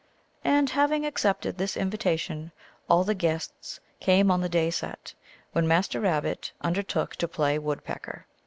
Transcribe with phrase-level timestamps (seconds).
[0.43, 2.51] "And having accepted this invitation,
[2.89, 5.13] all the guests came 011 the day set,
[5.51, 8.25] when Master Rabbit undertook to play woodpecker.